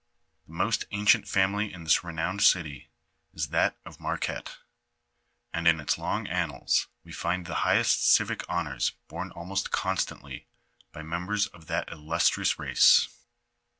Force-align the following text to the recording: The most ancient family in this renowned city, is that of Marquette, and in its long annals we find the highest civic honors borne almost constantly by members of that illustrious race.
The 0.47 0.53
most 0.53 0.85
ancient 0.89 1.27
family 1.27 1.71
in 1.71 1.83
this 1.83 2.03
renowned 2.03 2.41
city, 2.41 2.89
is 3.35 3.49
that 3.49 3.77
of 3.85 3.99
Marquette, 3.99 4.57
and 5.53 5.67
in 5.67 5.79
its 5.79 5.95
long 5.95 6.25
annals 6.25 6.87
we 7.03 7.11
find 7.11 7.45
the 7.45 7.53
highest 7.69 8.09
civic 8.11 8.41
honors 8.49 8.93
borne 9.07 9.29
almost 9.29 9.69
constantly 9.69 10.47
by 10.91 11.03
members 11.03 11.45
of 11.45 11.67
that 11.67 11.91
illustrious 11.91 12.57
race. 12.57 13.09